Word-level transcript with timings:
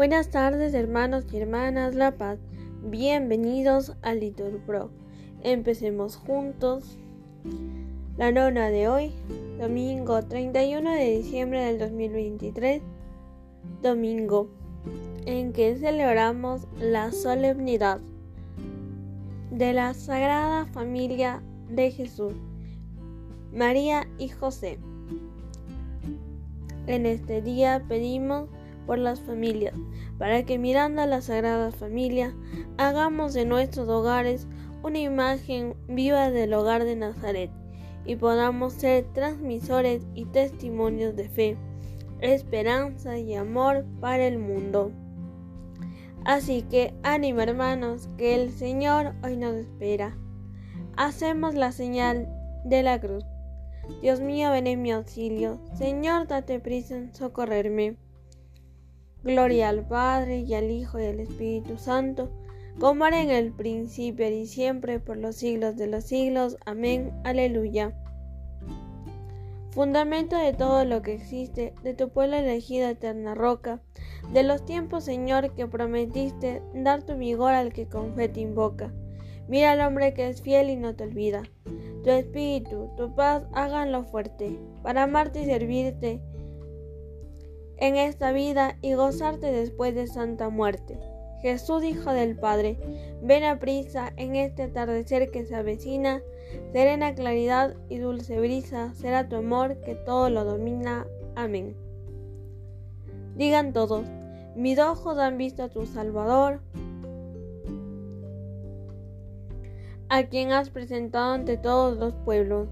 Buenas 0.00 0.30
tardes 0.30 0.72
hermanos 0.72 1.26
y 1.30 1.36
hermanas 1.36 1.94
La 1.94 2.12
Paz, 2.12 2.38
bienvenidos 2.82 3.94
al 4.00 4.20
Litur 4.20 4.58
Pro. 4.64 4.90
Empecemos 5.42 6.16
juntos 6.16 6.96
la 8.16 8.32
nona 8.32 8.70
de 8.70 8.88
hoy, 8.88 9.12
domingo 9.58 10.22
31 10.22 10.90
de 10.92 11.18
diciembre 11.18 11.66
del 11.66 11.78
2023, 11.78 12.80
domingo 13.82 14.48
en 15.26 15.52
que 15.52 15.76
celebramos 15.76 16.66
la 16.78 17.12
solemnidad 17.12 18.00
de 19.50 19.74
la 19.74 19.92
Sagrada 19.92 20.64
Familia 20.64 21.42
de 21.68 21.90
Jesús, 21.90 22.32
María 23.52 24.08
y 24.16 24.28
José. 24.28 24.78
En 26.86 27.04
este 27.04 27.42
día 27.42 27.84
pedimos 27.86 28.48
por 28.90 28.98
las 28.98 29.20
familias, 29.20 29.72
para 30.18 30.42
que 30.44 30.58
mirando 30.58 31.00
a 31.00 31.06
la 31.06 31.20
Sagrada 31.20 31.70
Familia, 31.70 32.34
hagamos 32.76 33.34
de 33.34 33.44
nuestros 33.44 33.88
hogares 33.88 34.48
una 34.82 34.98
imagen 34.98 35.76
viva 35.86 36.32
del 36.32 36.52
hogar 36.54 36.82
de 36.82 36.96
Nazaret 36.96 37.52
y 38.04 38.16
podamos 38.16 38.72
ser 38.72 39.04
transmisores 39.12 40.02
y 40.16 40.24
testimonios 40.24 41.14
de 41.14 41.28
fe, 41.28 41.56
esperanza 42.20 43.16
y 43.16 43.32
amor 43.36 43.86
para 44.00 44.26
el 44.26 44.40
mundo. 44.40 44.90
Así 46.24 46.62
que 46.62 46.92
ánimo 47.04 47.42
hermanos, 47.42 48.08
que 48.18 48.34
el 48.42 48.50
Señor 48.50 49.14
hoy 49.22 49.36
nos 49.36 49.54
espera. 49.54 50.18
Hacemos 50.96 51.54
la 51.54 51.70
señal 51.70 52.28
de 52.64 52.82
la 52.82 53.00
cruz. 53.00 53.24
Dios 54.02 54.18
mío, 54.20 54.50
ven 54.50 54.66
en 54.66 54.82
mi 54.82 54.90
auxilio. 54.90 55.60
Señor, 55.74 56.26
date 56.26 56.58
prisa 56.58 56.96
en 56.96 57.14
socorrerme. 57.14 57.96
Gloria 59.22 59.68
al 59.68 59.86
Padre 59.86 60.40
y 60.40 60.54
al 60.54 60.70
Hijo 60.70 60.98
y 60.98 61.04
al 61.04 61.20
Espíritu 61.20 61.76
Santo, 61.76 62.30
como 62.78 63.06
era 63.06 63.20
en 63.20 63.30
el 63.30 63.52
principio 63.52 64.28
y 64.28 64.46
siempre, 64.46 64.98
por 64.98 65.18
los 65.18 65.36
siglos 65.36 65.76
de 65.76 65.86
los 65.86 66.04
siglos. 66.04 66.56
Amén. 66.64 67.12
Aleluya. 67.24 67.94
Fundamento 69.70 70.36
de 70.36 70.52
todo 70.52 70.84
lo 70.84 71.02
que 71.02 71.14
existe, 71.14 71.74
de 71.82 71.94
tu 71.94 72.08
pueblo 72.08 72.36
elegido, 72.36 72.88
eterna 72.88 73.34
roca, 73.34 73.80
de 74.32 74.42
los 74.42 74.64
tiempos, 74.64 75.04
Señor, 75.04 75.54
que 75.54 75.66
prometiste 75.66 76.62
dar 76.74 77.02
tu 77.02 77.14
vigor 77.16 77.52
al 77.52 77.72
que 77.72 77.86
con 77.86 78.14
fe 78.14 78.28
te 78.28 78.40
invoca. 78.40 78.92
Mira 79.48 79.72
al 79.72 79.80
hombre 79.80 80.14
que 80.14 80.28
es 80.28 80.42
fiel 80.42 80.70
y 80.70 80.76
no 80.76 80.96
te 80.96 81.04
olvida. 81.04 81.42
Tu 82.02 82.10
espíritu, 82.10 82.90
tu 82.96 83.14
paz, 83.14 83.44
háganlo 83.52 84.04
fuerte, 84.04 84.58
para 84.82 85.02
amarte 85.02 85.42
y 85.42 85.44
servirte 85.44 86.20
en 87.80 87.96
esta 87.96 88.32
vida 88.32 88.76
y 88.82 88.94
gozarte 88.94 89.50
después 89.50 89.94
de 89.94 90.06
santa 90.06 90.50
muerte. 90.50 90.98
Jesús, 91.40 91.82
Hijo 91.82 92.12
del 92.12 92.36
Padre, 92.36 92.78
ven 93.22 93.44
a 93.44 93.58
prisa 93.58 94.12
en 94.16 94.36
este 94.36 94.64
atardecer 94.64 95.30
que 95.30 95.46
se 95.46 95.56
avecina, 95.56 96.20
serena 96.72 97.14
claridad 97.14 97.74
y 97.88 97.98
dulce 97.98 98.38
brisa 98.38 98.92
será 98.94 99.28
tu 99.28 99.36
amor 99.36 99.80
que 99.80 99.94
todo 99.94 100.28
lo 100.28 100.44
domina. 100.44 101.06
Amén. 101.34 101.74
Digan 103.36 103.72
todos, 103.72 104.04
mis 104.54 104.78
ojos 104.78 105.16
han 105.16 105.38
visto 105.38 105.62
a 105.62 105.68
tu 105.70 105.86
Salvador, 105.86 106.60
a 110.10 110.24
quien 110.24 110.52
has 110.52 110.68
presentado 110.68 111.32
ante 111.32 111.56
todos 111.56 111.96
los 111.96 112.12
pueblos. 112.12 112.68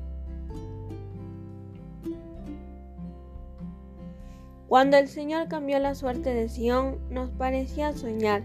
Cuando 4.68 4.98
el 4.98 5.08
Señor 5.08 5.48
cambió 5.48 5.78
la 5.78 5.94
suerte 5.94 6.34
de 6.34 6.50
Sión, 6.50 6.98
nos 7.08 7.30
parecía 7.30 7.94
soñar. 7.94 8.42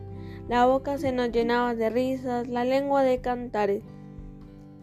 La 0.47 0.65
boca 0.65 0.97
se 0.97 1.11
nos 1.11 1.31
llenaba 1.33 1.75
de 1.75 1.89
risas, 1.89 2.47
la 2.47 2.63
lengua 2.63 3.03
de 3.03 3.19
cantares. 3.19 3.83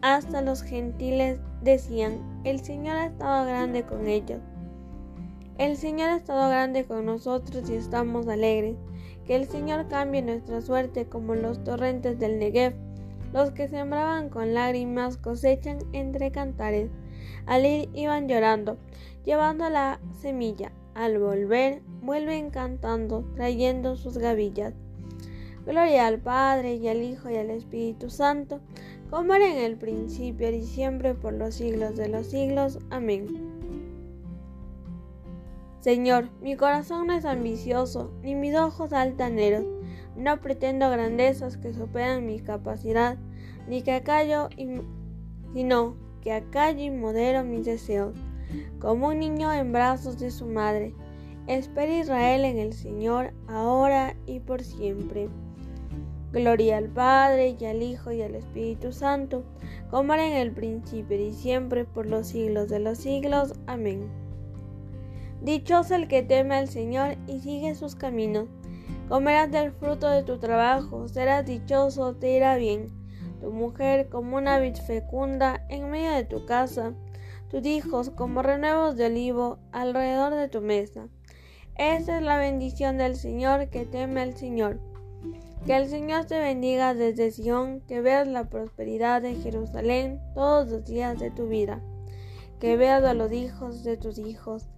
Hasta 0.03 0.43
los 0.43 0.61
gentiles 0.61 1.39
decían, 1.63 2.41
el 2.43 2.59
Señor 2.59 2.95
ha 2.97 3.05
estado 3.07 3.47
grande 3.47 3.83
con 3.83 4.07
ellos. 4.07 4.39
El 5.57 5.77
Señor 5.77 6.09
ha 6.11 6.17
estado 6.17 6.47
grande 6.47 6.85
con 6.85 7.07
nosotros 7.07 7.67
y 7.71 7.73
estamos 7.73 8.27
alegres. 8.27 8.75
Que 9.25 9.35
el 9.35 9.47
Señor 9.47 9.87
cambie 9.87 10.21
nuestra 10.21 10.61
suerte 10.61 11.07
como 11.07 11.33
los 11.33 11.63
torrentes 11.63 12.19
del 12.19 12.37
Negev. 12.37 12.75
Los 13.33 13.49
que 13.49 13.67
sembraban 13.67 14.29
con 14.29 14.53
lágrimas 14.53 15.17
cosechan 15.17 15.79
entre 15.91 16.31
cantares. 16.31 16.91
Al 17.47 17.65
ir 17.65 17.89
iban 17.95 18.27
llorando, 18.27 18.77
llevando 19.25 19.67
la 19.69 19.99
semilla 20.19 20.71
al 20.95 21.19
volver, 21.19 21.81
vuelven 22.01 22.49
cantando, 22.49 23.23
trayendo 23.35 23.95
sus 23.95 24.17
gavillas. 24.17 24.73
Gloria 25.65 26.07
al 26.07 26.19
Padre 26.19 26.75
y 26.75 26.87
al 26.87 27.03
Hijo 27.03 27.29
y 27.29 27.37
al 27.37 27.49
Espíritu 27.49 28.09
Santo, 28.09 28.59
como 29.09 29.33
era 29.33 29.47
en 29.47 29.57
el 29.57 29.77
principio 29.77 30.49
y 30.51 30.63
siempre 30.63 31.13
por 31.13 31.33
los 31.33 31.55
siglos 31.55 31.95
de 31.95 32.09
los 32.09 32.27
siglos. 32.27 32.79
Amén. 32.89 33.27
Señor, 35.81 36.29
mi 36.41 36.55
corazón 36.55 37.07
no 37.07 37.13
es 37.13 37.25
ambicioso, 37.25 38.11
ni 38.21 38.35
mis 38.35 38.55
ojos 38.55 38.93
altaneros. 38.93 39.65
No 40.15 40.41
pretendo 40.41 40.89
grandezas 40.89 41.57
que 41.57 41.73
superan 41.73 42.25
mi 42.25 42.39
capacidad, 42.39 43.17
ni 43.67 43.81
que 43.81 43.93
acallo, 43.93 44.49
sino 45.53 45.95
que 46.21 46.33
acallo 46.33 46.81
y 46.81 46.91
modero 46.91 47.43
mis 47.43 47.65
deseos 47.65 48.15
como 48.79 49.09
un 49.09 49.19
niño 49.19 49.51
en 49.53 49.71
brazos 49.71 50.19
de 50.19 50.31
su 50.31 50.45
madre. 50.45 50.93
Espera 51.47 51.99
Israel 51.99 52.45
en 52.45 52.57
el 52.57 52.73
Señor, 52.73 53.33
ahora 53.47 54.15
y 54.25 54.39
por 54.39 54.63
siempre. 54.63 55.29
Gloria 56.31 56.77
al 56.77 56.87
Padre 56.87 57.57
y 57.59 57.65
al 57.65 57.83
Hijo 57.83 58.11
y 58.11 58.21
al 58.21 58.35
Espíritu 58.35 58.93
Santo, 58.93 59.43
como 59.89 60.13
era 60.13 60.25
en 60.25 60.37
el 60.37 60.51
principio 60.51 61.19
y 61.19 61.33
siempre, 61.33 61.83
por 61.83 62.05
los 62.05 62.27
siglos 62.27 62.69
de 62.69 62.79
los 62.79 62.99
siglos. 62.99 63.53
Amén. 63.67 64.07
Dichoso 65.41 65.95
el 65.95 66.07
que 66.07 66.21
teme 66.23 66.55
al 66.55 66.69
Señor 66.69 67.17
y 67.27 67.39
sigue 67.39 67.75
sus 67.75 67.95
caminos. 67.95 68.47
Comerás 69.09 69.51
del 69.51 69.73
fruto 69.73 70.07
de 70.07 70.23
tu 70.23 70.37
trabajo, 70.37 71.09
serás 71.09 71.45
dichoso, 71.45 72.15
te 72.15 72.37
irá 72.37 72.55
bien. 72.55 72.87
Tu 73.41 73.51
mujer 73.51 74.07
como 74.07 74.37
una 74.37 74.59
vid 74.59 74.75
fecunda 74.75 75.65
en 75.67 75.89
medio 75.89 76.11
de 76.11 76.23
tu 76.23 76.45
casa 76.45 76.93
tus 77.51 77.65
hijos 77.65 78.09
como 78.11 78.41
renuevos 78.41 78.95
de 78.95 79.07
olivo 79.07 79.59
alrededor 79.73 80.33
de 80.35 80.47
tu 80.47 80.61
mesa. 80.61 81.09
Esta 81.75 82.17
es 82.17 82.23
la 82.23 82.37
bendición 82.37 82.97
del 82.97 83.17
Señor 83.17 83.67
que 83.67 83.85
teme 83.85 84.21
al 84.21 84.37
Señor. 84.37 84.79
Que 85.65 85.75
el 85.75 85.89
Señor 85.89 86.25
te 86.25 86.39
bendiga 86.39 86.93
desde 86.93 87.29
Sion, 87.29 87.81
que 87.81 87.99
veas 87.99 88.25
la 88.25 88.45
prosperidad 88.45 89.21
de 89.21 89.35
Jerusalén 89.35 90.21
todos 90.33 90.69
los 90.69 90.85
días 90.85 91.19
de 91.19 91.29
tu 91.29 91.49
vida. 91.49 91.81
Que 92.61 92.77
veas 92.77 93.03
a 93.03 93.13
los 93.13 93.33
hijos 93.33 93.83
de 93.83 93.97
tus 93.97 94.17
hijos. 94.17 94.69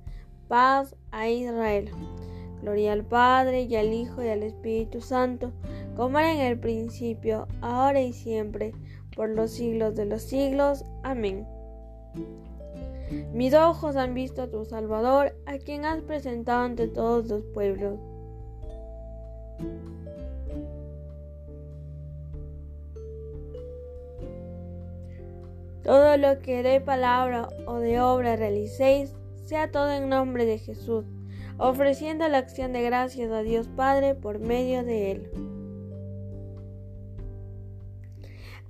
Paz 0.48 0.96
a 1.12 1.30
Israel. 1.30 1.92
Gloria 2.64 2.94
al 2.94 3.06
Padre 3.06 3.64
y 3.64 3.76
al 3.76 3.94
Hijo 3.94 4.24
y 4.24 4.30
al 4.30 4.42
Espíritu 4.42 5.00
Santo, 5.00 5.52
como 5.96 6.18
era 6.18 6.34
en 6.34 6.40
el 6.40 6.60
principio, 6.60 7.48
ahora 7.62 8.02
y 8.02 8.14
siempre, 8.14 8.74
por 9.16 9.30
los 9.30 9.52
siglos 9.52 9.96
de 9.96 10.06
los 10.06 10.24
siglos. 10.24 10.86
Amén. 11.04 11.46
Mis 13.34 13.54
ojos 13.54 13.96
han 13.96 14.14
visto 14.14 14.44
a 14.44 14.48
tu 14.48 14.66
Salvador, 14.66 15.36
a 15.46 15.58
quien 15.58 15.86
has 15.86 16.02
presentado 16.02 16.64
ante 16.64 16.88
todos 16.88 17.28
los 17.28 17.44
pueblos. 17.54 18.00
Todo 25.84 26.16
lo 26.18 26.40
que 26.40 26.64
de 26.64 26.80
palabra 26.80 27.50
o 27.68 27.76
de 27.76 28.00
obra 28.00 28.38
realicéis, 28.38 29.14
sea 29.36 29.70
todo 29.70 29.92
en 29.92 30.08
nombre 30.08 30.46
de 30.46 30.58
Jesús, 30.58 31.06
ofreciendo 31.58 32.28
la 32.30 32.38
acción 32.38 32.72
de 32.72 32.84
gracias 32.84 33.30
a 33.32 33.42
Dios 33.42 33.68
Padre 33.68 34.16
por 34.16 34.40
medio 34.40 34.84
de 34.84 35.12
Él. 35.12 35.43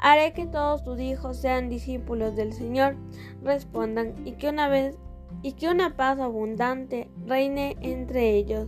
Haré 0.05 0.33
que 0.33 0.45
todos 0.45 0.83
tus 0.83 0.99
hijos 0.99 1.37
sean 1.37 1.69
discípulos 1.69 2.35
del 2.35 2.51
Señor, 2.51 2.97
respondan, 3.41 4.27
y 4.27 4.33
que 4.33 4.49
una 4.49 4.67
vez 4.67 4.97
y 5.41 5.53
que 5.53 5.69
una 5.69 5.95
paz 5.95 6.19
abundante 6.19 7.09
reine 7.25 7.77
entre 7.79 8.35
ellos. 8.35 8.67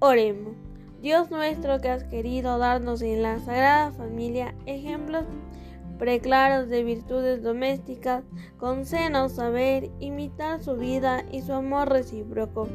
Oremos. 0.00 0.56
Dios 1.00 1.30
nuestro 1.30 1.80
que 1.80 1.90
has 1.90 2.02
querido 2.02 2.58
darnos 2.58 3.00
en 3.02 3.22
la 3.22 3.38
Sagrada 3.38 3.92
Familia 3.92 4.56
ejemplos 4.66 5.22
preclaros 5.98 6.68
de 6.68 6.82
virtudes 6.82 7.42
domésticas, 7.42 8.24
concédenos 8.58 9.32
saber 9.32 9.90
imitar 10.00 10.62
su 10.62 10.76
vida 10.76 11.24
y 11.30 11.42
su 11.42 11.52
amor 11.52 11.88
recíproco 11.88 12.68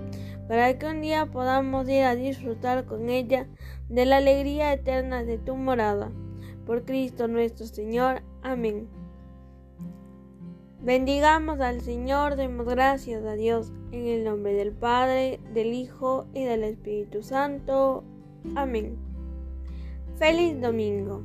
para 0.48 0.78
que 0.80 0.88
un 0.88 1.02
día 1.02 1.28
podamos 1.28 1.88
ir 1.88 2.04
a 2.04 2.16
disfrutar 2.16 2.86
con 2.86 3.10
ella 3.10 3.48
de 3.88 4.06
la 4.06 4.18
alegría 4.18 4.74
eterna 4.74 5.24
de 5.24 5.38
tu 5.38 5.56
morada. 5.56 6.12
Por 6.66 6.86
Cristo 6.86 7.28
nuestro 7.28 7.68
Señor. 7.68 8.24
Amén. 8.42 8.88
Bendigamos 10.82 11.60
al 11.60 11.82
Señor, 11.82 12.36
demos 12.36 12.66
gracias 12.66 13.24
a 13.26 13.34
Dios, 13.34 13.72
en 13.92 14.08
el 14.08 14.24
nombre 14.24 14.54
del 14.54 14.72
Padre, 14.72 15.40
del 15.54 15.74
Hijo 15.74 16.26
y 16.34 16.46
del 16.46 16.64
Espíritu 16.64 17.22
Santo. 17.22 18.04
Amén. 18.56 18.98
Feliz 20.18 20.60
domingo. 20.60 21.22